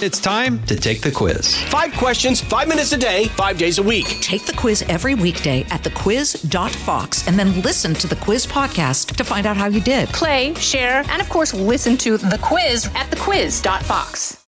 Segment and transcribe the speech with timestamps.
[0.00, 1.60] It's time to take the quiz.
[1.64, 4.06] Five questions, five minutes a day, five days a week.
[4.20, 9.24] Take the quiz every weekday at thequiz.fox and then listen to the quiz podcast to
[9.24, 10.08] find out how you did.
[10.10, 14.46] Play, share, and of course, listen to the quiz at thequiz.fox.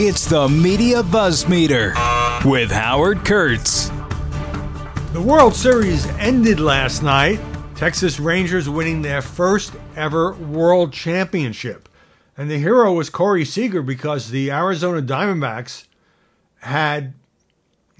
[0.00, 1.94] It's the Media Buzz Meter
[2.44, 3.88] with Howard Kurtz.
[5.12, 7.40] The World Series ended last night.
[7.74, 11.88] Texas Rangers winning their first ever World Championship.
[12.36, 15.86] And the hero was Corey Seager because the Arizona Diamondbacks
[16.60, 17.14] had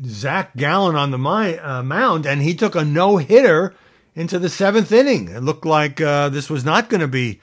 [0.04, 3.74] Zach Gallen on the uh, mound, and he took a no hitter
[4.14, 5.28] into the seventh inning.
[5.28, 7.40] It looked like uh, this was not going to be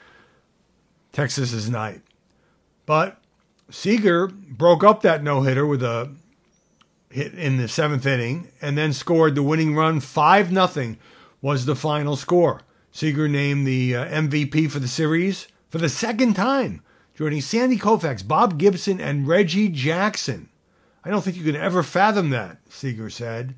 [1.13, 2.01] Texas's night.
[2.85, 3.19] But
[3.69, 6.11] Seager broke up that no hitter with a
[7.11, 9.99] hit in the seventh inning and then scored the winning run.
[9.99, 10.95] 5 0
[11.41, 12.61] was the final score.
[12.91, 16.81] Seager named the uh, MVP for the series for the second time,
[17.19, 20.47] joining Sandy Koufax, Bob Gibson, and Reggie Jackson.
[21.03, 23.55] I don't think you can ever fathom that, Seager said.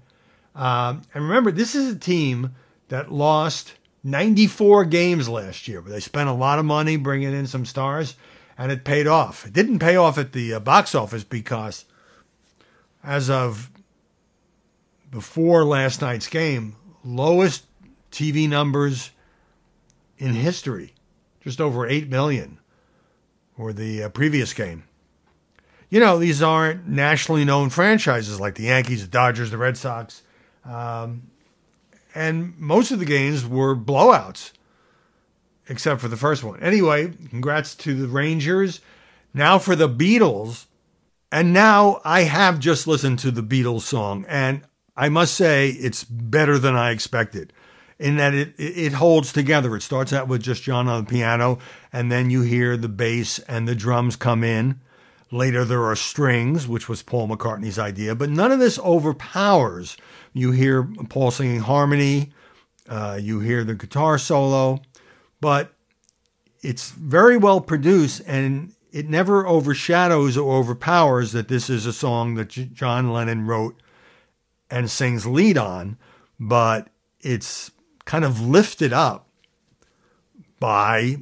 [0.55, 2.55] Um, and remember, this is a team
[2.87, 7.45] that lost 94 games last year, but they spent a lot of money bringing in
[7.45, 8.15] some stars,
[8.57, 9.45] and it paid off.
[9.45, 11.85] It didn't pay off at the uh, box office because,
[13.03, 13.69] as of
[15.11, 17.65] before last night's game, lowest
[18.11, 19.11] TV numbers
[20.17, 20.95] in history
[21.43, 22.57] just over 8 million
[23.61, 24.85] for the uh, previous game.
[25.91, 30.23] You know, these aren't nationally known franchises like the Yankees, the Dodgers, the Red Sox.
[30.65, 31.29] Um,
[32.15, 34.51] and most of the games were blowouts,
[35.69, 36.59] except for the first one.
[36.59, 38.81] Anyway, congrats to the Rangers.
[39.31, 40.65] Now for the Beatles.
[41.31, 44.63] And now I have just listened to the Beatles song, and
[44.97, 47.53] I must say it's better than I expected
[48.01, 49.75] in that it, it holds together.
[49.75, 51.59] It starts out with just John on the piano,
[51.93, 54.79] and then you hear the bass and the drums come in.
[55.31, 59.95] Later, there are strings, which was Paul McCartney's idea, but none of this overpowers.
[60.33, 62.31] You hear Paul singing harmony,
[62.89, 64.81] uh, you hear the guitar solo,
[65.39, 65.73] but
[66.61, 72.35] it's very well produced and it never overshadows or overpowers that this is a song
[72.35, 73.81] that John Lennon wrote
[74.69, 75.97] and sings lead on,
[76.39, 76.89] but
[77.21, 77.71] it's
[78.05, 79.27] kind of lifted up
[80.59, 81.17] by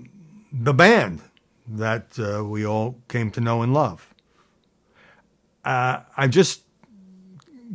[0.51, 1.21] the band
[1.67, 4.13] that uh, we all came to know and love.
[5.63, 6.63] Uh, I'm just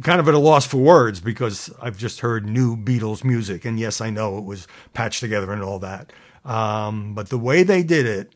[0.03, 3.65] kind of at a loss for words because I've just heard new Beatles music.
[3.65, 6.13] And yes, I know it was patched together and all that.
[6.45, 8.35] Um, but the way they did it,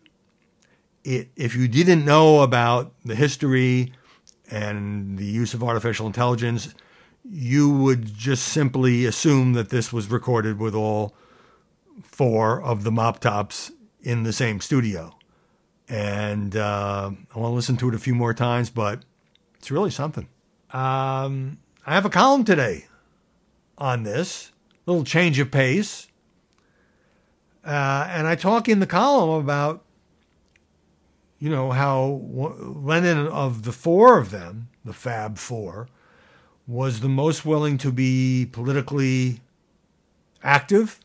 [1.05, 3.93] it, if you didn't know about the history
[4.51, 6.75] and the use of artificial intelligence,
[7.29, 11.15] you would just simply assume that this was recorded with all
[12.03, 13.73] four of the mop tops
[14.03, 15.15] in the same studio.
[15.89, 19.03] And uh, I want to listen to it a few more times, but
[19.59, 20.29] it's really something.
[20.71, 22.87] Um, I have a column today
[23.79, 24.53] on this,
[24.87, 26.09] little change of pace.
[27.65, 29.85] Uh, and I talk in the column about,
[31.39, 35.89] you know, how Lennon, of the four of them, the Fab Four,
[36.67, 39.41] was the most willing to be politically
[40.43, 41.01] active,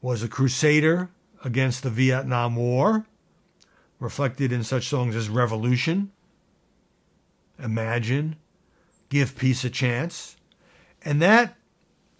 [0.00, 1.10] was a crusader
[1.46, 3.06] against the Vietnam War,
[4.00, 6.10] reflected in such songs as Revolution,
[7.62, 8.34] Imagine,
[9.10, 10.36] Give Peace a Chance.
[11.04, 11.56] And that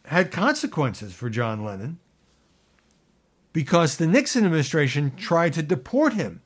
[0.05, 1.99] had consequences for John Lennon
[3.53, 6.41] because the Nixon administration tried to deport him.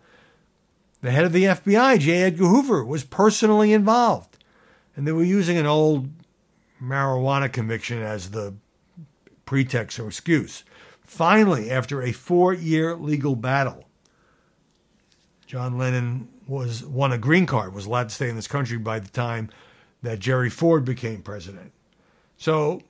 [1.02, 2.22] The head of the FBI, J.
[2.22, 4.38] Edgar Hoover, was personally involved.
[4.96, 6.08] And they were using an old
[6.82, 8.54] marijuana conviction as the
[9.44, 10.64] pretext or excuse.
[11.10, 13.84] Finally, after a four year legal battle,
[15.44, 19.00] John Lennon was won a green card, was allowed to stay in this country by
[19.00, 19.50] the time
[20.02, 21.72] that Jerry Ford became president.
[22.36, 22.82] So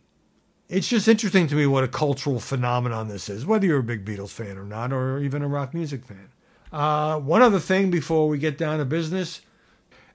[0.69, 4.05] it's just interesting to me what a cultural phenomenon this is, whether you're a big
[4.05, 6.29] Beatles fan or not, or even a rock music fan.
[6.71, 9.41] Uh, one other thing before we get down to business,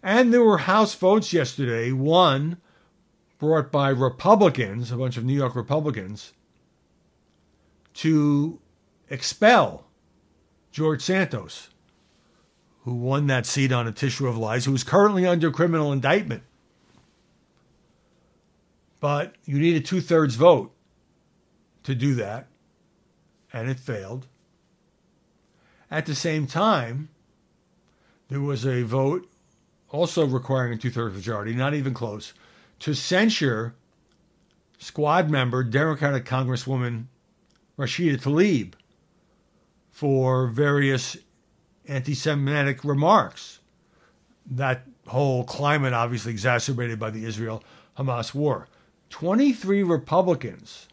[0.04, 1.92] and there were House votes yesterday.
[1.92, 2.58] One
[3.40, 6.34] brought by Republicans, a bunch of New York Republicans,
[7.96, 8.60] to
[9.10, 9.86] expel
[10.72, 11.70] George Santos,
[12.84, 16.44] who won that seat on a tissue of lies, who is currently under criminal indictment.
[19.00, 20.74] But you need a two thirds vote
[21.84, 22.48] to do that,
[23.54, 24.28] and it failed.
[25.90, 27.10] At the same time,
[28.28, 29.30] there was a vote
[29.90, 32.34] also requiring a two thirds majority, not even close,
[32.80, 33.76] to censure
[34.78, 37.06] squad member Democratic Congresswoman
[37.78, 38.74] Rashida Tlaib
[39.92, 41.18] for various
[41.88, 43.60] anti Semitic remarks
[44.46, 47.64] that whole climate obviously exacerbated by the Israel
[47.98, 48.68] Hamas war.
[49.10, 50.88] 23 Republicans,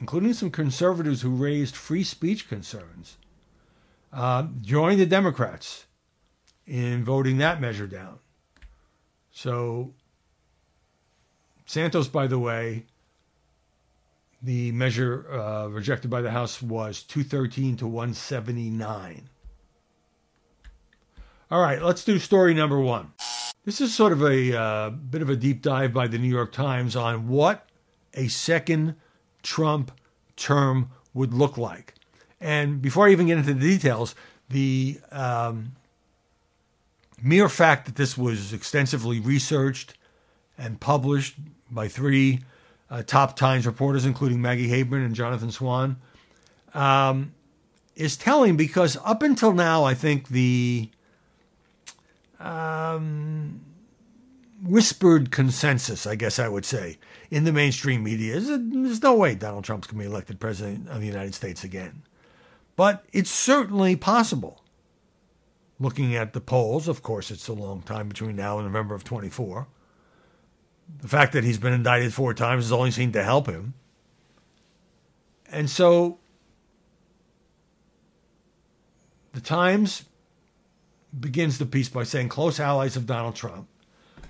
[0.00, 3.18] including some conservatives who raised free speech concerns,
[4.12, 5.86] uh, joined the Democrats
[6.66, 8.18] in voting that measure down.
[9.30, 9.94] So,
[11.66, 12.86] Santos, by the way,
[14.42, 19.28] the measure uh, rejected by the House was 213 to 179.
[21.50, 23.12] All right, let's do story number one.
[23.64, 26.52] This is sort of a uh, bit of a deep dive by the New York
[26.52, 27.68] Times on what
[28.14, 28.96] a second
[29.42, 29.92] Trump
[30.36, 31.94] term would look like.
[32.40, 34.14] And before I even get into the details,
[34.48, 35.72] the um,
[37.22, 39.94] mere fact that this was extensively researched
[40.56, 41.36] and published
[41.70, 42.40] by three
[42.90, 45.96] uh, top Times reporters, including Maggie Haberman and Jonathan Swan,
[46.74, 47.32] um,
[47.96, 50.90] is telling because up until now, I think the
[52.40, 53.60] um,
[54.62, 56.98] whispered consensus, I guess I would say,
[57.30, 60.88] in the mainstream media is there's no way Donald Trump's going to be elected president
[60.88, 62.02] of the United States again.
[62.76, 64.62] But it's certainly possible.
[65.78, 69.04] Looking at the polls, of course, it's a long time between now and November of
[69.04, 69.66] 24.
[70.98, 73.74] The fact that he's been indicted four times has only seemed to help him.
[75.50, 76.18] And so
[79.32, 80.04] the Times
[81.18, 83.66] begins the piece by saying close allies of Donald Trump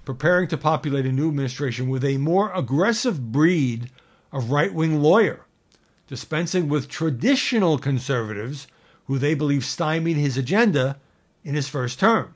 [0.04, 3.90] preparing to populate a new administration with a more aggressive breed
[4.32, 5.46] of right wing lawyer,
[6.06, 8.66] dispensing with traditional conservatives
[9.06, 10.98] who they believe stymied his agenda
[11.44, 12.34] in his first term.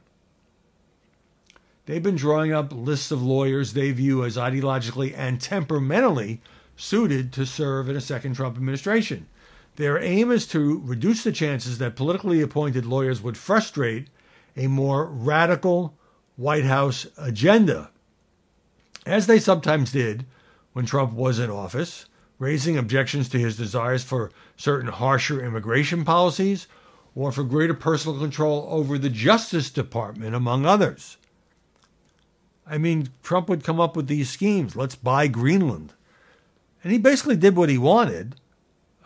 [1.87, 6.41] They've been drawing up lists of lawyers they view as ideologically and temperamentally
[6.77, 9.29] suited to serve in a second Trump administration.
[9.77, 14.09] Their aim is to reduce the chances that politically appointed lawyers would frustrate
[14.57, 15.95] a more radical
[16.37, 17.91] White House agenda,
[19.05, 20.25] as they sometimes did
[20.73, 22.07] when Trump was in office,
[22.39, 26.67] raising objections to his desires for certain harsher immigration policies
[27.15, 31.19] or for greater personal control over the Justice Department, among others.
[32.67, 34.75] I mean, Trump would come up with these schemes.
[34.75, 35.93] Let's buy Greenland.
[36.83, 38.37] And he basically did what he wanted.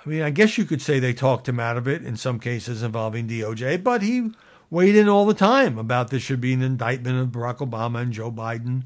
[0.05, 2.39] I mean, I guess you could say they talked him out of it in some
[2.39, 4.31] cases involving DOJ, but he
[4.71, 8.13] weighed in all the time about this should be an indictment of Barack Obama and
[8.13, 8.85] Joe Biden,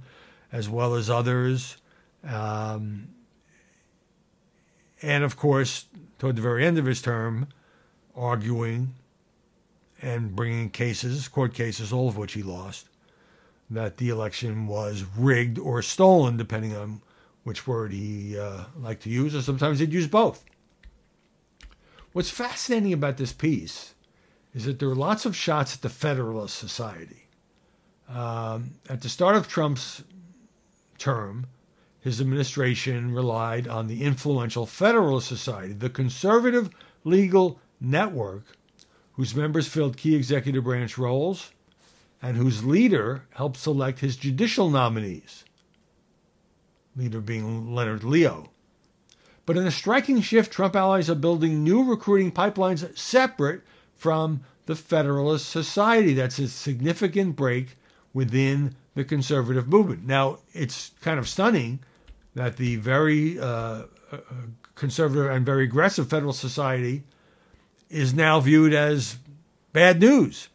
[0.51, 1.77] as well as others.
[2.25, 3.09] Um,
[5.03, 5.87] and of course,
[6.19, 7.49] toward the very end of his term,
[8.15, 8.95] arguing
[10.01, 12.89] and bringing cases, court cases, all of which he lost,
[13.75, 17.03] that the election was rigged or stolen, depending on
[17.45, 20.45] which word he uh, liked to use, or sometimes he'd use both.
[22.13, 23.95] What's fascinating about this piece
[24.55, 27.27] is that there are lots of shots at the Federalist Society.
[28.09, 30.05] Um, at the start of Trump's
[30.99, 31.47] term,
[32.01, 36.71] his administration relied on the influential Federalist Society, the conservative
[37.05, 38.45] legal network
[39.13, 41.53] whose members filled key executive branch roles
[42.23, 45.45] and whose leader helped select his judicial nominees,
[46.97, 48.51] leader being Leonard Leo.
[49.45, 53.63] But in a striking shift, Trump allies are building new recruiting pipelines separate
[53.97, 56.15] from the Federalist Society.
[56.15, 57.77] That's a significant break
[58.15, 60.07] within the conservative movement.
[60.07, 61.81] Now, it's kind of stunning
[62.35, 63.45] that the very uh,
[64.12, 64.19] uh
[64.75, 67.02] conservative and very aggressive Federalist Society
[67.91, 69.19] is now viewed as
[69.73, 70.49] bad news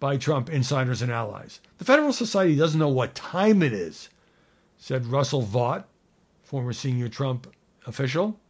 [0.00, 1.60] by Trump insiders and allies.
[1.78, 4.08] The Federal Society doesn't know what time it is,
[4.78, 5.86] said Russell Vought,
[6.42, 7.46] former senior Trump
[7.86, 8.40] official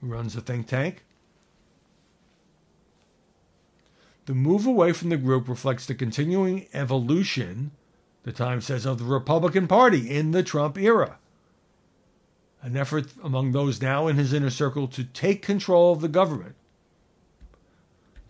[0.00, 1.04] who runs the think tank.
[4.26, 7.70] The move away from the group reflects the continuing evolution,
[8.24, 11.18] the Times says, of the Republican Party in the Trump era.
[12.60, 16.56] An effort among those now in his inner circle to take control of the government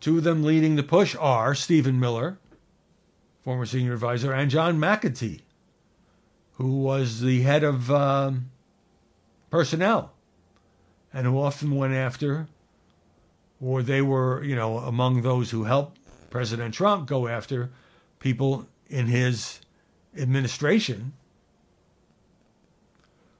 [0.00, 2.38] Two of them leading the push are Stephen Miller,
[3.42, 5.40] former senior advisor, and John McEntee,
[6.52, 8.50] who was the head of um,
[9.50, 10.12] personnel
[11.12, 12.46] and who often went after,
[13.60, 15.98] or they were, you know, among those who helped
[16.30, 17.70] President Trump go after
[18.20, 19.60] people in his
[20.16, 21.12] administration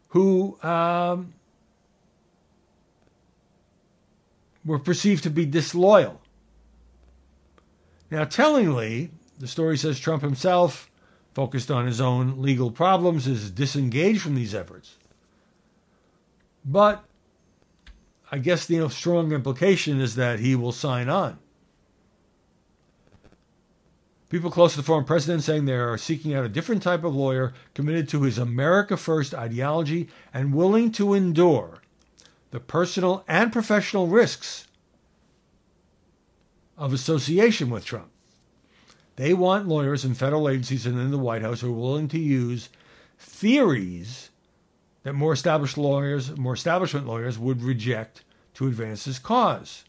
[0.08, 1.34] who um,
[4.64, 6.20] were perceived to be disloyal
[8.10, 10.90] now, tellingly, the story says Trump himself,
[11.34, 14.96] focused on his own legal problems, is disengaged from these efforts.
[16.64, 17.04] But
[18.30, 21.38] I guess the strong implication is that he will sign on.
[24.28, 27.14] People close to the former president saying they are seeking out a different type of
[27.14, 31.80] lawyer committed to his America First ideology and willing to endure
[32.50, 34.67] the personal and professional risks
[36.78, 38.10] of association with Trump.
[39.16, 42.18] They want lawyers in federal agencies and in the White House who are willing to
[42.18, 42.68] use
[43.18, 44.30] theories
[45.02, 48.22] that more established lawyers, more establishment lawyers would reject
[48.54, 49.84] to advance his cause.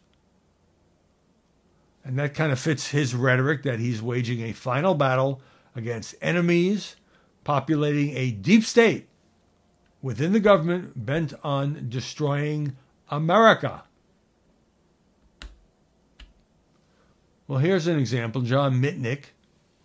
[2.03, 5.41] And that kind of fits his rhetoric that he's waging a final battle
[5.75, 6.96] against enemies
[7.43, 9.08] populating a deep state
[10.01, 12.75] within the government bent on destroying
[13.10, 13.84] America.
[17.50, 18.44] Well, here's an example.
[18.44, 19.32] John Mitnick,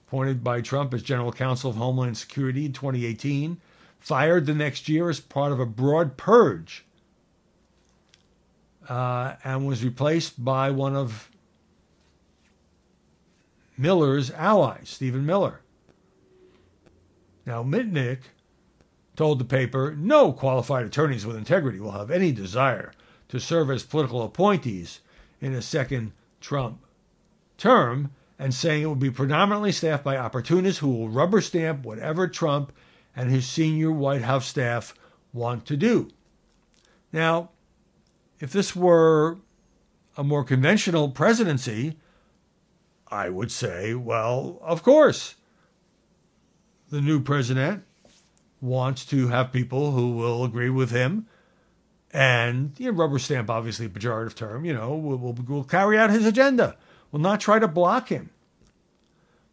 [0.06, 3.59] appointed by Trump as General Counsel of Homeland Security in 2018,
[3.99, 6.85] fired the next year as part of a broad purge
[8.87, 11.30] uh, and was replaced by one of
[13.78, 15.62] Miller's allies, Stephen Miller.
[17.47, 18.18] Now, Mitnick
[19.16, 22.92] told the paper no qualified attorneys with integrity will have any desire
[23.30, 25.00] to serve as political appointees
[25.40, 26.84] in a second Trump
[27.56, 32.26] term, and saying it will be predominantly staffed by opportunists who will rubber stamp whatever
[32.26, 32.73] Trump
[33.14, 34.94] and his senior White House staff
[35.32, 36.11] want to do.
[37.12, 37.50] Now,
[38.40, 39.38] if this were
[40.16, 41.96] a more conventional presidency,
[43.08, 45.37] I would say, well, of course,
[46.90, 47.84] the new president
[48.61, 51.26] wants to have people who will agree with him
[52.14, 55.99] and you know, rubber stamp, obviously, a pejorative term, you know, will, will, will carry
[55.99, 56.76] out his agenda,
[57.14, 58.28] will not try to block him.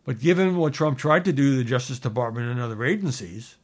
[0.03, 3.57] But given what Trump tried to do to the Justice Department and other agencies,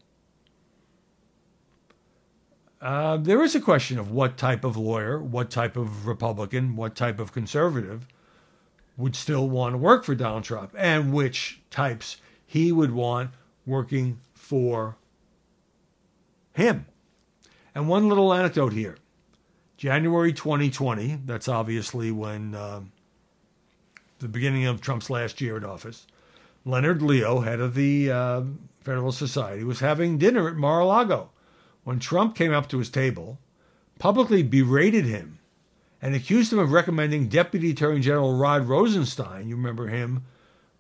[2.80, 6.96] uh, there is a question of what type of lawyer, what type of Republican, what
[6.96, 8.06] type of conservative
[8.98, 13.32] would still want to work for Donald Trump, and which types he would want
[13.66, 14.96] working for
[16.54, 16.86] him.
[17.74, 19.00] And one little anecdote here
[19.76, 22.82] January 2020, that's obviously when uh,
[24.20, 26.08] the beginning of Trump's last year in office,
[26.66, 28.42] Leonard Leo, head of the uh,
[28.82, 31.30] Federalist Society, was having dinner at Mar a Lago
[31.84, 33.40] when Trump came up to his table,
[34.00, 35.40] publicly berated him,
[36.02, 39.48] and accused him of recommending Deputy Attorney General Rod Rosenstein.
[39.48, 40.26] You remember him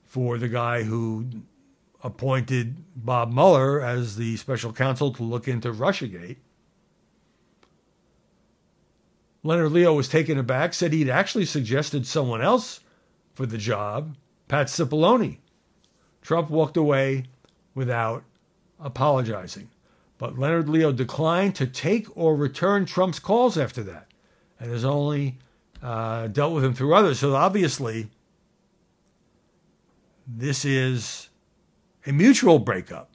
[0.03, 1.27] for the guy who
[2.03, 6.37] appointed Bob Mueller as the special counsel to look into Russiagate.
[9.43, 12.81] Leonard Leo was taken aback, said he'd actually suggested someone else
[13.37, 14.15] for the job,
[14.47, 15.37] Pat Cipollone.
[16.23, 17.25] Trump walked away
[17.75, 18.23] without
[18.79, 19.69] apologizing.
[20.17, 24.07] But Leonard Leo declined to take or return Trump's calls after that
[24.59, 25.37] and has only
[25.83, 27.19] uh, dealt with him through others.
[27.19, 28.09] So obviously,
[30.25, 31.29] this is
[32.07, 33.11] a mutual breakup.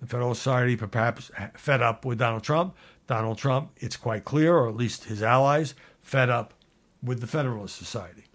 [0.00, 2.76] The Federal Society perhaps fed up with Donald Trump.
[3.08, 6.54] Donald Trump, it's quite clear, or at least his allies, fed up
[7.02, 8.26] with the Federalist Society.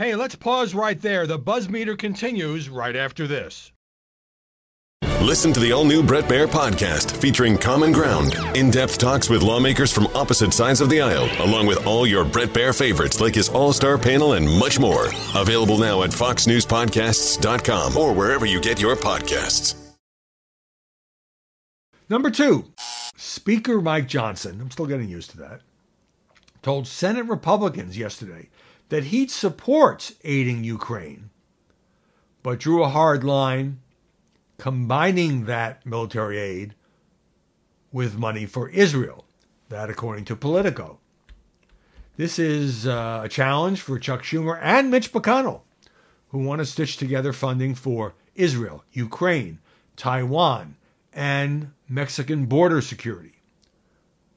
[0.00, 1.26] Hey, let's pause right there.
[1.26, 3.70] The buzz meter continues right after this.
[5.20, 9.42] Listen to the all new Brett Baier podcast featuring Common Ground, in depth talks with
[9.42, 13.34] lawmakers from opposite sides of the aisle, along with all your Brett Baier favorites like
[13.34, 15.08] his all star panel and much more.
[15.34, 19.74] Available now at FoxNewsPodcasts.com or wherever you get your podcasts.
[22.08, 22.72] Number two,
[23.18, 25.60] Speaker Mike Johnson, I'm still getting used to that,
[26.62, 28.48] told Senate Republicans yesterday
[28.90, 31.30] that he supports aiding Ukraine,
[32.42, 33.80] but drew a hard line
[34.58, 36.74] combining that military aid
[37.90, 39.24] with money for Israel.
[39.70, 40.98] That, according to Politico.
[42.16, 45.62] This is uh, a challenge for Chuck Schumer and Mitch McConnell,
[46.28, 49.60] who want to stitch together funding for Israel, Ukraine,
[49.96, 50.76] Taiwan,
[51.12, 53.39] and Mexican border security.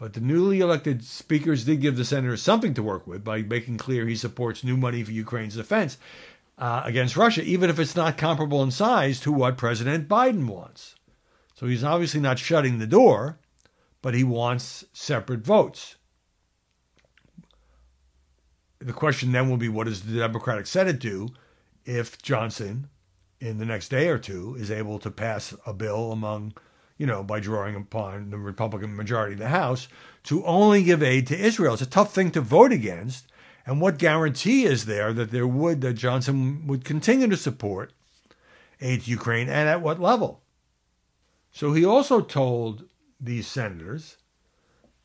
[0.04, 3.78] But the newly elected speakers did give the senators something to work with by making
[3.78, 5.98] clear he supports new money for Ukraine's defense
[6.58, 10.96] uh, against Russia, even if it's not comparable in size to what President Biden wants.
[11.56, 13.40] So he's obviously not shutting the door,
[14.02, 15.96] but he wants separate votes.
[18.80, 21.30] The question then will be what does the Democratic Senate do
[21.86, 22.90] if Johnson,
[23.40, 26.56] in the next day or two, is able to pass a bill among,
[27.04, 29.90] you know, by drawing upon the Republican majority in the House
[30.24, 31.74] to only give aid to Israel?
[31.74, 33.28] It's a tough thing to vote against
[33.66, 37.92] and what guarantee is there that there would that Johnson would continue to support
[38.80, 40.44] aid to Ukraine and at what level?
[41.52, 42.86] So he also told
[43.20, 44.16] these senators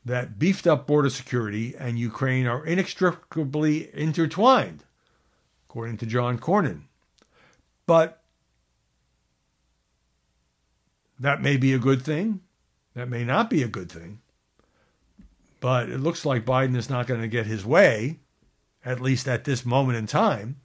[0.05, 4.85] that beefed up border security and Ukraine are inextricably intertwined,
[5.69, 6.83] according to John Cornyn.
[7.89, 8.23] But
[11.19, 12.41] that may be a good thing.
[12.95, 14.21] That may not be a good thing.
[15.61, 18.21] But it looks like Biden is not going to get his way,
[18.85, 20.57] at least at this moment in time,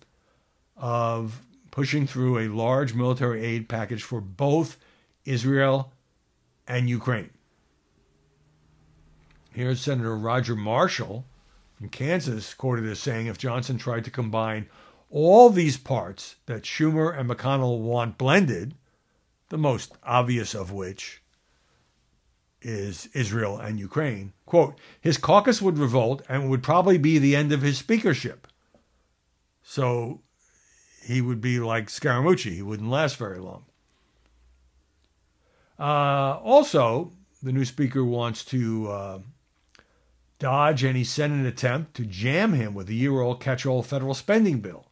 [0.78, 1.42] of
[1.72, 4.78] pushing through a large military aid package for both
[5.26, 5.92] Israel
[6.68, 7.32] and Ukraine.
[9.52, 11.26] Here's Senator Roger Marshall
[11.76, 14.68] from Kansas quoted as saying if Johnson tried to combine
[15.10, 18.74] all these parts that Schumer and McConnell want blended,
[19.54, 21.22] the most obvious of which
[22.64, 27.52] is Israel and Ukraine, quote, his caucus would revolt and would probably be the end
[27.52, 28.48] of his speakership.
[29.62, 30.22] So
[31.04, 32.56] he would be like Scaramucci.
[32.56, 33.66] He wouldn't last very long.
[35.78, 37.12] Uh, also,
[37.44, 39.20] the new speaker wants to uh,
[40.40, 44.62] dodge any Senate attempt to jam him with a year old catch all federal spending
[44.62, 44.88] bill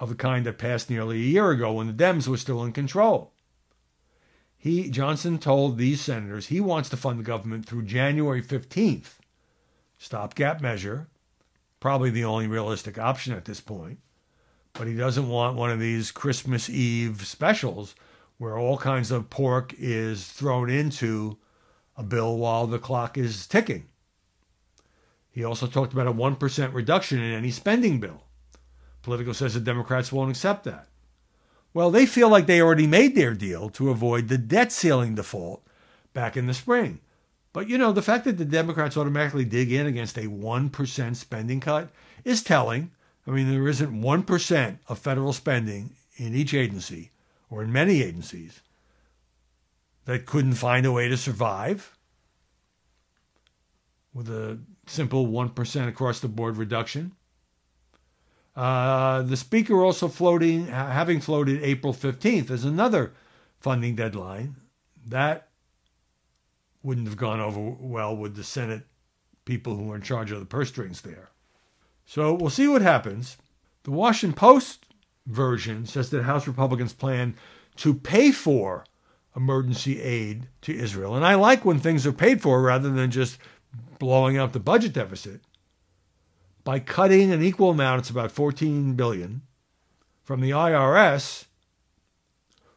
[0.00, 2.72] of the kind that passed nearly a year ago when the Dems were still in
[2.72, 3.31] control.
[4.62, 9.14] He Johnson told these senators he wants to fund the government through January 15th.
[9.98, 11.08] Stopgap measure,
[11.80, 13.98] probably the only realistic option at this point.
[14.74, 17.96] But he doesn't want one of these Christmas Eve specials
[18.38, 21.38] where all kinds of pork is thrown into
[21.96, 23.88] a bill while the clock is ticking.
[25.32, 28.22] He also talked about a 1% reduction in any spending bill.
[29.02, 30.86] Politico says the Democrats won't accept that.
[31.74, 35.62] Well, they feel like they already made their deal to avoid the debt ceiling default
[36.12, 37.00] back in the spring.
[37.52, 41.60] But you know, the fact that the Democrats automatically dig in against a 1% spending
[41.60, 41.90] cut
[42.24, 42.90] is telling.
[43.26, 47.10] I mean, there isn't 1% of federal spending in each agency
[47.50, 48.60] or in many agencies
[50.04, 51.96] that couldn't find a way to survive
[54.12, 57.12] with a simple 1% across the board reduction.
[58.54, 63.12] Uh, the speaker also floating, having floated April 15th as another
[63.60, 64.56] funding deadline.
[65.06, 65.48] That
[66.82, 68.82] wouldn't have gone over well with the Senate
[69.44, 71.30] people who are in charge of the purse strings there.
[72.04, 73.36] So we'll see what happens.
[73.84, 74.86] The Washington Post
[75.26, 77.34] version says that House Republicans plan
[77.76, 78.84] to pay for
[79.34, 81.16] emergency aid to Israel.
[81.16, 83.38] And I like when things are paid for rather than just
[83.98, 85.40] blowing up the budget deficit
[86.64, 89.42] by cutting an equal amount, it's about 14 billion,
[90.22, 91.46] from the IRS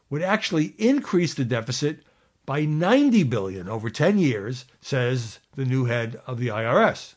[0.09, 2.03] would actually increase the deficit
[2.45, 7.15] by 90 billion over 10 years, says the new head of the IRS.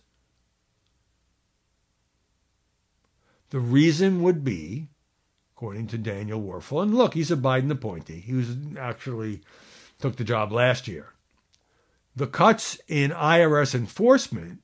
[3.51, 4.89] The reason would be,
[5.55, 8.21] according to Daniel Werfel, and look, he's a Biden appointee.
[8.21, 9.43] He was actually
[9.99, 11.15] took the job last year.
[12.15, 14.61] The cuts in IRS enforcement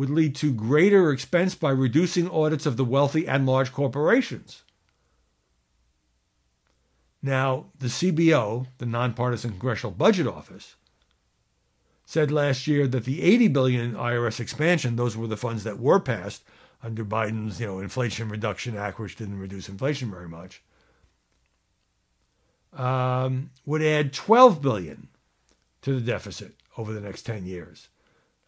[0.00, 4.62] would lead to greater expense by reducing audits of the wealthy and large corporations.
[7.22, 10.76] Now, the CBO, the Nonpartisan Congressional Budget Office,
[12.06, 16.00] said last year that the 80 billion IRS expansion, those were the funds that were
[16.00, 16.44] passed
[16.82, 20.62] under Biden's, you know, Inflation Reduction Act, which didn't reduce inflation very much,
[22.72, 25.08] um, would add 12 billion
[25.82, 27.88] to the deficit over the next 10 years.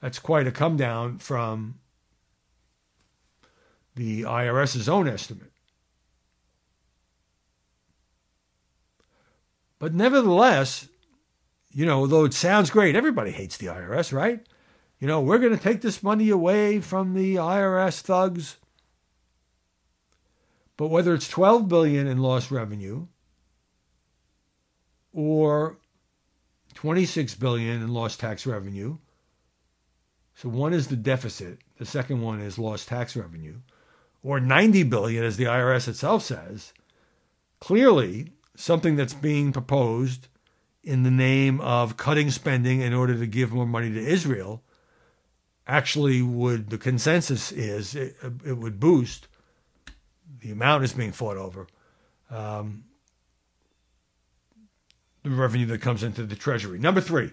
[0.03, 1.79] That's quite a come down from
[3.95, 5.53] the IRS's own estimate.
[9.79, 10.89] But nevertheless,
[11.71, 14.45] you know, though it sounds great, everybody hates the IRS, right?
[14.99, 18.57] You know, we're going to take this money away from the IRS thugs.
[20.77, 23.07] But whether it's 12 billion in lost revenue
[25.13, 25.79] or
[26.75, 28.99] 26 billion in lost tax revenue
[30.35, 33.57] so one is the deficit, the second one is lost tax revenue,
[34.23, 36.73] or 90 billion as the IRS itself says.
[37.61, 40.29] Clearly, something that's being proposed
[40.83, 44.63] in the name of cutting spending in order to give more money to Israel
[45.67, 49.29] actually would the consensus is it, it would boost
[50.41, 51.69] the amount is being fought over
[52.31, 52.85] um,
[55.23, 56.79] the revenue that comes into the treasury.
[56.79, 57.31] Number three.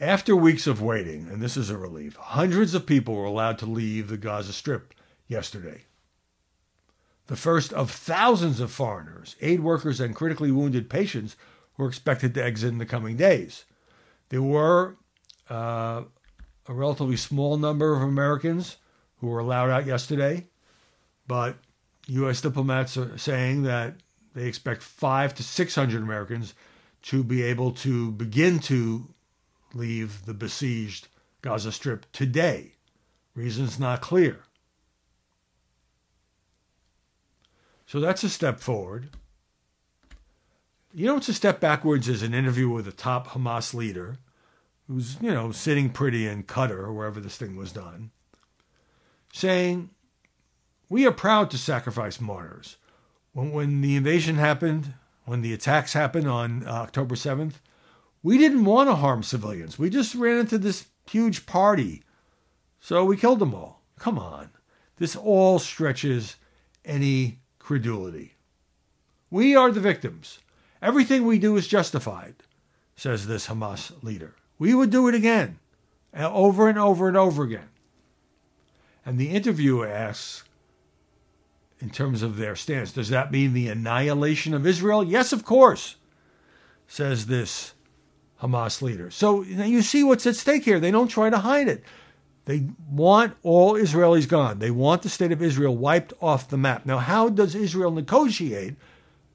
[0.00, 3.66] After weeks of waiting, and this is a relief, hundreds of people were allowed to
[3.66, 4.94] leave the Gaza Strip
[5.26, 5.86] yesterday.
[7.26, 11.34] The first of thousands of foreigners, aid workers, and critically wounded patients
[11.76, 13.64] were expected to exit in the coming days.
[14.28, 14.96] There were
[15.50, 16.04] uh,
[16.68, 18.76] a relatively small number of Americans
[19.16, 20.46] who were allowed out yesterday,
[21.26, 21.56] but
[22.06, 22.40] U.S.
[22.40, 23.96] diplomats are saying that
[24.34, 26.54] they expect five to 600 Americans
[27.02, 29.12] to be able to begin to
[29.78, 31.08] leave the besieged
[31.40, 32.72] Gaza Strip today.
[33.34, 34.40] Reasons not clear.
[37.86, 39.10] So that's a step forward.
[40.92, 44.18] you know what's a step backwards is an interview with a top Hamas leader
[44.88, 48.10] who's, you know, sitting pretty in Qatar or wherever this thing was done,
[49.32, 49.90] saying,
[50.88, 52.76] We are proud to sacrifice martyrs.
[53.32, 57.54] When, when the invasion happened, when the attacks happened on uh, October 7th,
[58.22, 59.78] we didn't want to harm civilians.
[59.78, 62.02] We just ran into this huge party.
[62.80, 63.82] So we killed them all.
[63.98, 64.50] Come on.
[64.96, 66.36] This all stretches
[66.84, 68.34] any credulity.
[69.30, 70.38] We are the victims.
[70.80, 72.36] Everything we do is justified,
[72.96, 74.34] says this Hamas leader.
[74.58, 75.58] We would do it again,
[76.14, 77.68] over and over and over again.
[79.04, 80.44] And the interviewer asks,
[81.80, 85.04] in terms of their stance, does that mean the annihilation of Israel?
[85.04, 85.96] Yes, of course,
[86.88, 87.74] says this
[88.42, 89.10] Hamas leader.
[89.10, 90.78] So you see what's at stake here.
[90.78, 91.82] They don't try to hide it.
[92.44, 94.58] They want all Israelis gone.
[94.58, 96.86] They want the state of Israel wiped off the map.
[96.86, 98.76] Now, how does Israel negotiate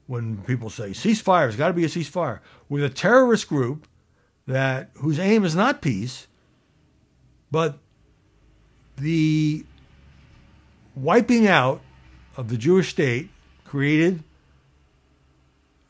[0.06, 1.44] when people say ceasefire?
[1.44, 3.86] There's got to be a ceasefire with a terrorist group
[4.46, 6.26] that whose aim is not peace,
[7.50, 7.78] but
[8.96, 9.64] the
[10.96, 11.82] wiping out
[12.36, 13.30] of the Jewish state
[13.64, 14.24] created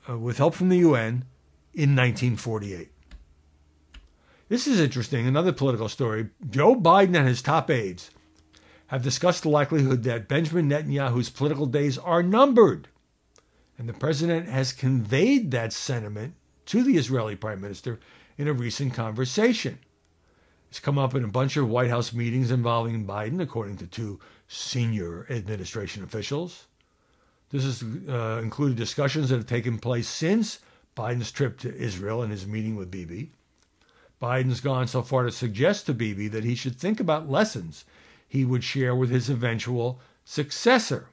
[0.08, 1.24] uh, with help from the UN
[1.72, 2.90] in 1948.
[4.48, 5.26] This is interesting.
[5.26, 6.28] Another political story.
[6.50, 8.10] Joe Biden and his top aides
[8.88, 12.88] have discussed the likelihood that Benjamin Netanyahu's political days are numbered.
[13.78, 16.34] And the president has conveyed that sentiment
[16.66, 17.98] to the Israeli prime minister
[18.36, 19.78] in a recent conversation.
[20.68, 24.20] It's come up in a bunch of White House meetings involving Biden, according to two
[24.48, 26.66] senior administration officials.
[27.50, 30.58] This has uh, included discussions that have taken place since
[30.96, 33.32] Biden's trip to Israel and his meeting with Bibi.
[34.24, 37.84] Biden's gone so far to suggest to Bibi that he should think about lessons
[38.26, 41.08] he would share with his eventual successor.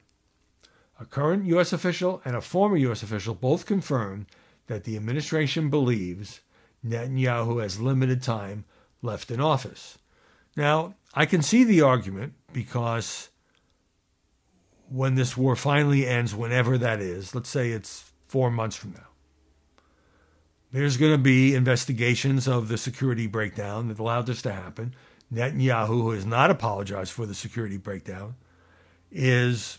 [0.98, 1.74] A current U.S.
[1.74, 3.02] official and a former U.S.
[3.02, 4.24] official both confirmed
[4.66, 6.40] that the administration believes
[6.82, 8.64] Netanyahu has limited time
[9.02, 9.98] left in office.
[10.56, 13.28] Now, I can see the argument because
[14.88, 19.11] when this war finally ends, whenever that is, let's say it's four months from now,
[20.72, 24.94] there's going to be investigations of the security breakdown that allowed this to happen.
[25.32, 28.34] Netanyahu, who has not apologized for the security breakdown,
[29.10, 29.78] is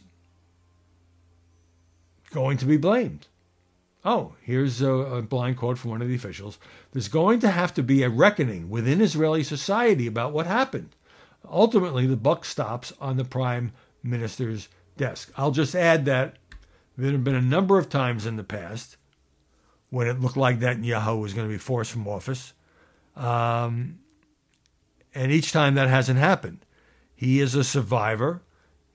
[2.31, 3.27] going to be blamed.
[4.05, 6.59] Oh, here's a, a, blind quote from one of the officials.
[6.91, 10.89] There's going to have to be a reckoning within Israeli society about what happened.
[11.49, 13.71] Ultimately, the buck stops on the prime
[14.03, 15.31] minister's desk.
[15.37, 16.35] I'll just add that
[16.97, 18.97] there have been a number of times in the past
[19.93, 22.53] when it looked like that Netanyahu was going to be forced from office.
[23.15, 23.99] Um,
[25.13, 26.65] and each time that hasn't happened.
[27.13, 28.41] He is a survivor.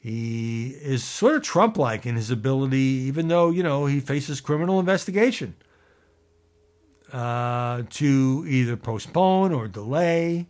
[0.01, 4.41] He is sort of Trump like in his ability, even though, you know, he faces
[4.41, 5.55] criminal investigation,
[7.13, 10.49] uh, to either postpone or delay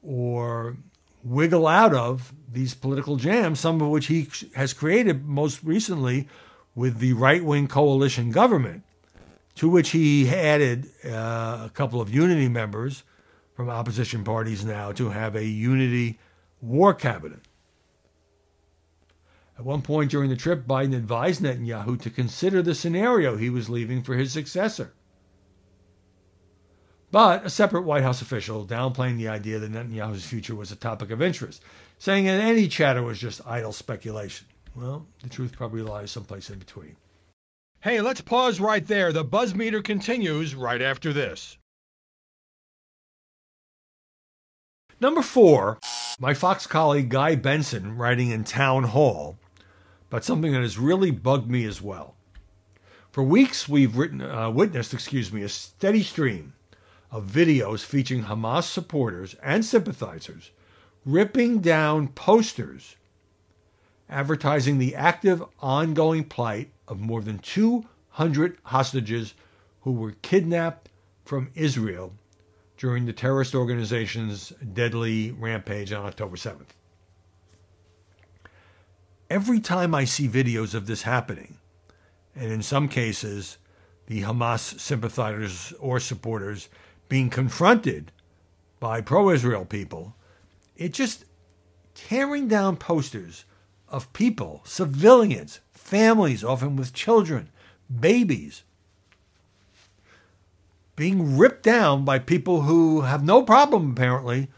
[0.00, 0.76] or
[1.24, 6.28] wiggle out of these political jams, some of which he has created most recently
[6.76, 8.84] with the right wing coalition government,
[9.56, 13.04] to which he added uh, a couple of unity members
[13.54, 16.18] from opposition parties now to have a unity
[16.60, 17.40] war cabinet.
[19.56, 23.70] At one point during the trip, Biden advised Netanyahu to consider the scenario he was
[23.70, 24.92] leaving for his successor.
[27.12, 31.12] But a separate White House official downplaying the idea that Netanyahu's future was a topic
[31.12, 31.62] of interest,
[32.00, 34.48] saying that any chatter was just idle speculation.
[34.74, 36.96] Well, the truth probably lies someplace in between.
[37.84, 39.12] Hey, let's pause right there.
[39.12, 41.58] The buzz meter continues right after this.
[45.02, 45.80] Number four,
[46.18, 49.36] my Fox colleague Guy Benson writing in Town Hall
[50.08, 52.14] about something that has really bugged me as well.
[53.12, 56.54] For weeks, we've written, uh, witnessed, excuse me, a steady stream
[57.10, 60.52] of videos featuring Hamas supporters and sympathizers
[61.04, 62.96] ripping down posters
[64.08, 69.34] advertising the active, ongoing plight of more than 200 hostages
[69.82, 70.90] who were kidnapped
[71.24, 72.12] from Israel
[72.76, 76.68] during the terrorist organization's deadly rampage on October 7th
[79.30, 81.58] every time I see videos of this happening,
[82.34, 83.58] and in some cases,
[84.06, 86.68] the Hamas sympathizers or supporters
[87.08, 88.12] being confronted
[88.80, 90.14] by pro Israel people,
[90.76, 91.24] it just
[91.94, 93.44] tearing down posters
[93.94, 97.48] of people, civilians, families, often with children,
[97.88, 98.64] babies,
[100.96, 104.48] being ripped down by people who have no problem, apparently,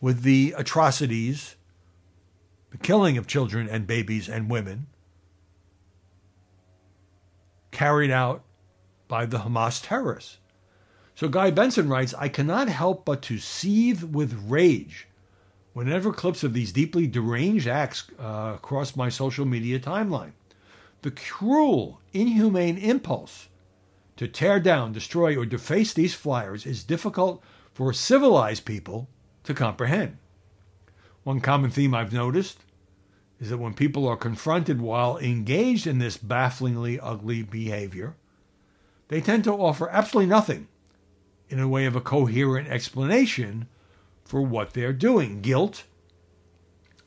[0.00, 1.56] with the atrocities
[2.70, 4.86] the killing of children and babies and women
[7.70, 8.42] carried out
[9.08, 10.38] by the Hamas terrorists.
[11.14, 15.06] So Guy Benson writes I cannot help but to seethe with rage
[15.76, 20.32] whenever clips of these deeply deranged acts uh, cross my social media timeline.
[21.02, 23.48] The cruel, inhumane impulse
[24.16, 27.42] to tear down, destroy, or deface these flyers is difficult
[27.74, 29.10] for civilized people
[29.44, 30.16] to comprehend.
[31.24, 32.60] One common theme I've noticed
[33.38, 38.16] is that when people are confronted while engaged in this bafflingly ugly behavior,
[39.08, 40.68] they tend to offer absolutely nothing
[41.50, 43.68] in a way of a coherent explanation
[44.26, 45.40] for what they're doing.
[45.40, 45.84] Guilt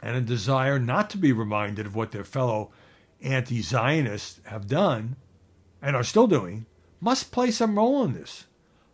[0.02, 2.72] and a desire not to be reminded of what their fellow
[3.22, 5.18] anti Zionists have done
[5.82, 6.66] and are still doing
[7.02, 8.46] must play some role in this.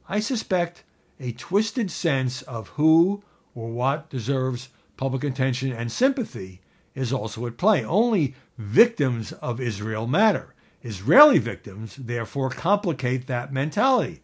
[0.07, 0.83] I suspect
[1.19, 6.61] a twisted sense of who or what deserves public attention and sympathy
[6.93, 7.83] is also at play.
[7.83, 10.53] Only victims of Israel matter.
[10.83, 14.21] Israeli victims, therefore, complicate that mentality.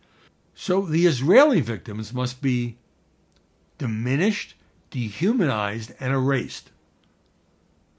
[0.54, 2.78] So the Israeli victims must be
[3.82, 4.54] diminished,
[4.92, 6.70] dehumanized, and erased.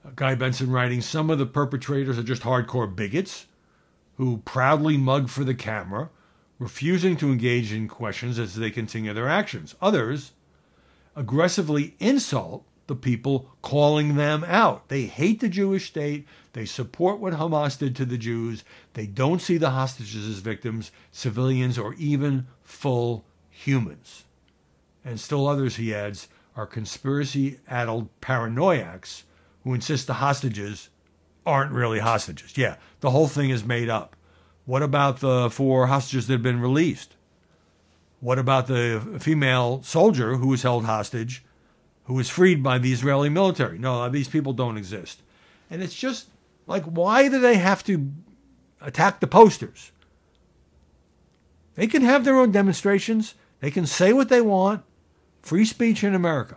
[0.05, 3.47] Uh, Guy Benson writing Some of the perpetrators are just hardcore bigots
[4.15, 6.09] who proudly mug for the camera,
[6.57, 9.75] refusing to engage in questions as they continue their actions.
[9.81, 10.31] Others
[11.17, 14.87] aggressively insult the people calling them out.
[14.87, 16.25] They hate the Jewish state.
[16.53, 18.63] They support what Hamas did to the Jews.
[18.93, 24.23] They don't see the hostages as victims, civilians, or even full humans.
[25.05, 29.23] And still others, he adds, are conspiracy addled paranoiacs
[29.63, 30.89] who insist the hostages
[31.45, 32.57] aren't really hostages.
[32.57, 34.15] Yeah, the whole thing is made up.
[34.65, 37.15] What about the four hostages that have been released?
[38.21, 41.43] What about the female soldier who was held hostage,
[42.05, 43.77] who was freed by the Israeli military?
[43.77, 45.21] No, uh, these people don't exist.
[45.69, 46.27] And it's just
[46.65, 48.11] like, why do they have to
[48.79, 49.91] attack the posters?
[51.75, 54.83] They can have their own demonstrations, they can say what they want.
[55.43, 56.55] Free speech in America.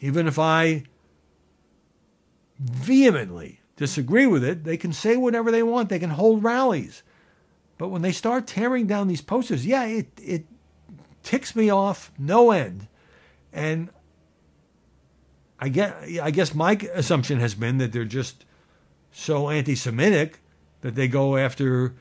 [0.00, 0.84] Even if I
[2.58, 5.88] vehemently disagree with it, they can say whatever they want.
[5.88, 7.02] They can hold rallies.
[7.76, 10.46] But when they start tearing down these posters, yeah, it, it
[11.24, 12.86] ticks me off no end.
[13.52, 13.90] And
[15.58, 18.44] I guess, I guess my assumption has been that they're just
[19.10, 20.38] so anti Semitic
[20.82, 21.96] that they go after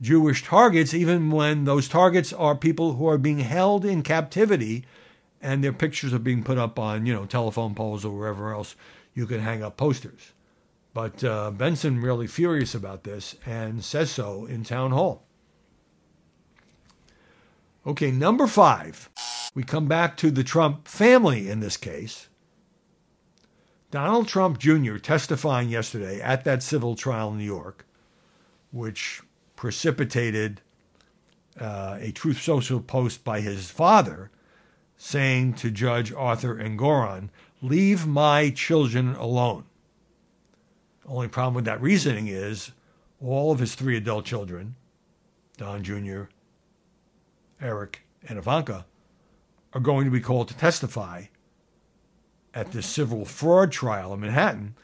[0.00, 4.84] Jewish targets, even when those targets are people who are being held in captivity
[5.42, 8.76] and their pictures are being put up on, you know, telephone poles or wherever else
[9.14, 10.32] you can hang up posters.
[10.94, 15.24] But uh, Benson really furious about this and says so in town hall.
[17.86, 19.10] Okay, number five.
[19.54, 22.28] We come back to the Trump family in this case.
[23.90, 24.96] Donald Trump Jr.
[24.96, 27.84] testifying yesterday at that civil trial in New York,
[28.70, 29.20] which
[29.56, 30.62] precipitated
[31.60, 34.30] uh, a Truth Social post by his father
[35.04, 37.28] saying to Judge Arthur Engoron,
[37.60, 39.64] Leave my children alone.
[41.04, 42.70] Only problem with that reasoning is
[43.20, 44.76] all of his three adult children,
[45.56, 46.24] Don Jr.,
[47.60, 48.86] Eric, and Ivanka,
[49.72, 51.24] are going to be called to testify
[52.54, 54.76] at this civil fraud trial in Manhattan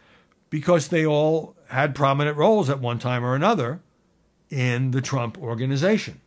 [0.51, 3.81] because they all had prominent roles at one time or another
[4.51, 6.21] in the Trump organization.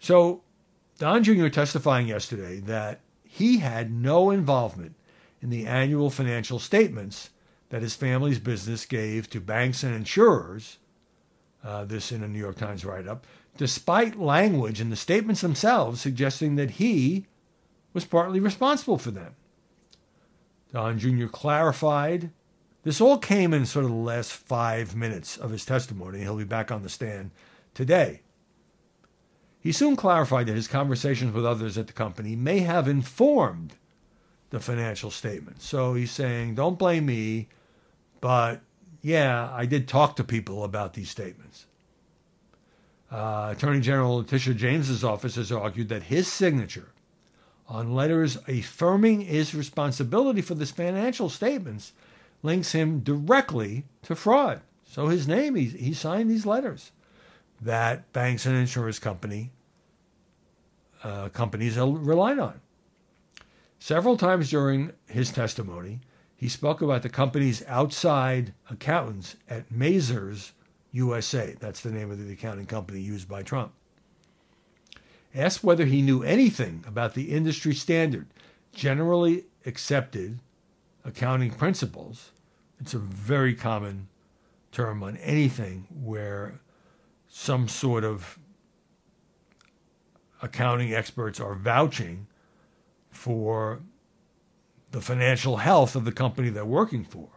[0.00, 0.41] So,
[1.02, 1.48] Don Jr.
[1.48, 4.94] testifying yesterday that he had no involvement
[5.40, 7.30] in the annual financial statements
[7.70, 10.78] that his family's business gave to banks and insurers,
[11.64, 16.00] uh, this in a New York Times write up, despite language in the statements themselves
[16.00, 17.26] suggesting that he
[17.92, 19.34] was partly responsible for them.
[20.72, 21.26] Don Jr.
[21.26, 22.30] clarified.
[22.84, 26.20] This all came in sort of the last five minutes of his testimony.
[26.20, 27.32] He'll be back on the stand
[27.74, 28.22] today.
[29.62, 33.74] He soon clarified that his conversations with others at the company may have informed
[34.50, 35.64] the financial statements.
[35.64, 37.48] So he's saying, don't blame me,
[38.20, 38.60] but
[39.02, 41.66] yeah, I did talk to people about these statements.
[43.10, 46.88] Uh, Attorney General Letitia James's office has argued that his signature
[47.68, 51.92] on letters affirming his responsibility for the financial statements
[52.42, 54.60] links him directly to fraud.
[54.84, 56.90] So his name, he, he signed these letters
[57.62, 59.50] that banks and insurance company
[61.02, 62.60] uh, companies relied on.
[63.78, 66.00] Several times during his testimony,
[66.36, 70.52] he spoke about the company's outside accountants at Mazars
[70.92, 71.56] USA.
[71.58, 73.72] That's the name of the accounting company used by Trump.
[75.34, 78.26] Asked whether he knew anything about the industry standard,
[78.74, 80.40] generally accepted
[81.04, 82.30] accounting principles.
[82.80, 84.08] It's a very common
[84.70, 86.60] term on anything where
[87.34, 88.38] some sort of
[90.42, 92.26] accounting experts are vouching
[93.08, 93.80] for
[94.90, 97.30] the financial health of the company they're working for.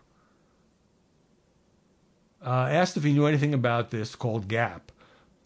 [2.45, 4.81] Uh, asked if he knew anything about this called GAAP.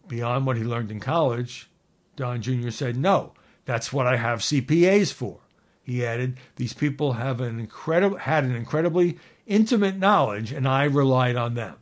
[0.08, 1.70] Beyond what he learned in college,
[2.16, 2.70] Don Jr.
[2.70, 3.32] said, No,
[3.66, 5.38] that's what I have CPAs for.
[5.80, 11.36] He added, These people have an incredible, had an incredibly intimate knowledge, and I relied
[11.36, 11.76] on them.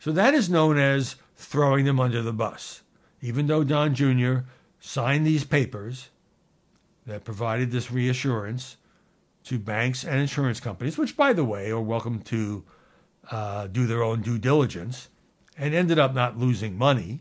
[0.00, 2.82] So that is known as throwing them under the bus.
[3.22, 4.40] Even though Don Jr.
[4.80, 6.10] signed these papers
[7.06, 8.76] that provided this reassurance
[9.44, 12.64] to banks and insurance companies, which, by the way, are welcome to
[13.30, 15.08] uh, do their own due diligence,
[15.56, 17.20] and ended up not losing money.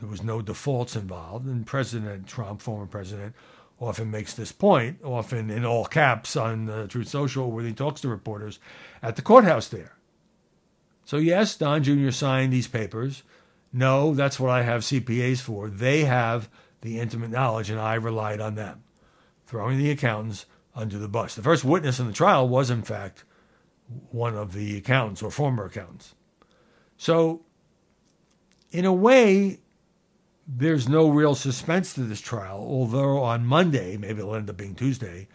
[0.00, 3.34] There was no defaults involved, and President Trump, former president,
[3.80, 8.00] often makes this point, often in all caps on uh, Truth Social, where he talks
[8.00, 8.58] to reporters
[9.02, 9.98] at the courthouse there.
[11.08, 12.10] So, yes, Don Jr.
[12.10, 13.22] signed these papers.
[13.72, 15.70] No, that's what I have CPAs for.
[15.70, 16.50] They have
[16.82, 18.84] the intimate knowledge, and I relied on them,
[19.46, 20.44] throwing the accountants
[20.74, 21.34] under the bus.
[21.34, 23.24] The first witness in the trial was, in fact,
[24.10, 26.14] one of the accountants or former accountants.
[26.98, 27.40] So,
[28.70, 29.60] in a way,
[30.46, 34.74] there's no real suspense to this trial, although on Monday, maybe it'll end up being
[34.74, 35.26] Tuesday,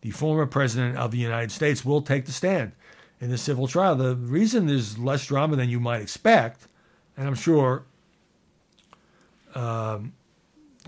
[0.00, 2.72] the former president of the United States will take the stand
[3.20, 3.96] in the civil trial.
[3.96, 6.66] The reason there's less drama than you might expect,
[7.16, 7.84] and I'm sure
[9.54, 10.12] um,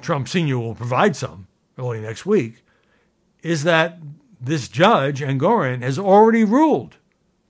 [0.00, 0.58] Trump Sr.
[0.58, 1.46] will provide some
[1.78, 2.62] early next week,
[3.42, 3.98] is that
[4.40, 6.96] this judge, Engoron, has already ruled.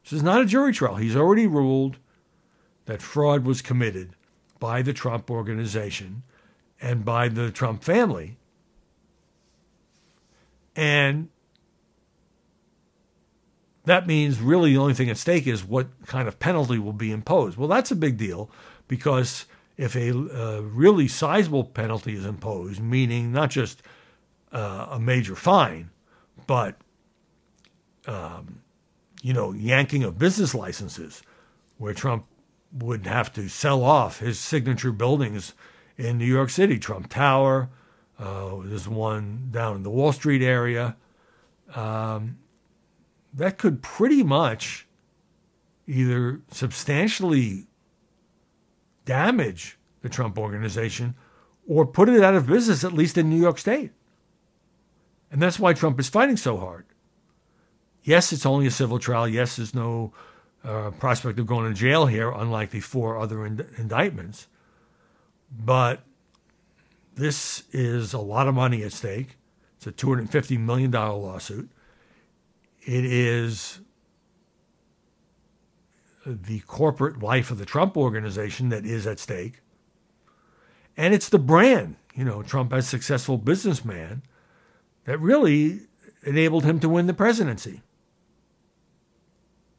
[0.03, 0.97] This is not a jury trial.
[0.97, 1.99] He's already ruled
[2.87, 4.15] that fraud was committed
[4.59, 6.23] by the Trump organization
[6.81, 8.37] and by the Trump family.
[10.75, 11.29] And
[13.85, 17.13] that means really the only thing at stake is what kind of penalty will be
[17.13, 17.57] imposed.
[17.57, 18.51] Well, that's a big deal
[18.89, 23.83] because if a uh, really sizable penalty is imposed, meaning not just
[24.53, 25.91] uh, a major fine,
[26.47, 26.77] but
[28.07, 28.61] um,
[29.23, 31.23] you know, yanking of business licenses,
[31.79, 32.27] where Trump
[32.73, 35.55] would have to sell off his signature buildings
[35.97, 37.69] in New York City, Trump Tower.
[38.19, 40.97] Uh, there's one down in the Wall Street area.
[41.75, 42.39] Um,
[43.33, 44.87] that could pretty much
[45.87, 47.67] either substantially
[49.05, 51.15] damage the Trump organization
[51.69, 53.93] or put it out of business, at least in New York State.
[55.31, 56.87] And that's why Trump is fighting so hard.
[58.03, 59.29] Yes, it's only a civil trial.
[59.29, 60.13] Yes, there's no
[60.65, 64.49] uh, prospect of going to jail here, unlike the four other ind- indictments.
[65.51, 66.03] But
[67.15, 69.37] this is a lot of money at stake.
[69.77, 71.71] It's a $250 million lawsuit.
[72.91, 73.83] It is
[76.27, 79.61] the corporate life of the Trump organization that is at stake.
[80.97, 84.23] And it's the brand, you know, Trump as successful businessman
[85.05, 85.83] that really
[86.25, 87.83] enabled him to win the presidency.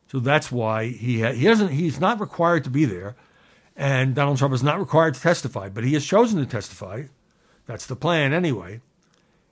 [0.08, 3.18] So that's why he ha- he doesn't he's not required to be there,
[3.76, 7.08] and Donald Trump is not required to testify, but he has chosen to testify.
[7.66, 8.80] That's the plan anyway.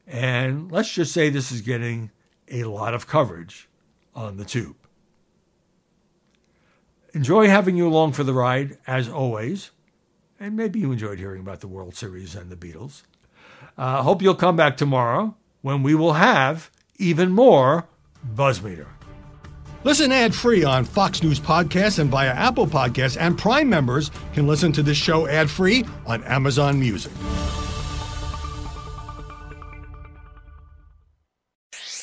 [0.07, 2.11] And let's just say this is getting
[2.49, 3.69] a lot of coverage
[4.15, 4.75] on the tube.
[7.13, 9.71] Enjoy having you along for the ride, as always.
[10.39, 13.01] And maybe you enjoyed hearing about the World Series and the Beatles.
[13.77, 17.87] I uh, hope you'll come back tomorrow when we will have even more
[18.35, 18.87] Buzzmeter.
[19.83, 24.45] Listen ad free on Fox News Podcasts and via Apple Podcasts, and Prime members can
[24.45, 27.13] listen to this show ad free on Amazon Music.